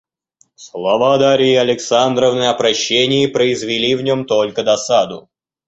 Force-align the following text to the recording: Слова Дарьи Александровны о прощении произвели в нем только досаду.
Слова 0.55 1.19
Дарьи 1.19 1.53
Александровны 1.53 2.45
о 2.49 2.55
прощении 2.55 3.27
произвели 3.27 3.93
в 3.93 4.01
нем 4.01 4.25
только 4.25 4.63
досаду. 4.63 5.29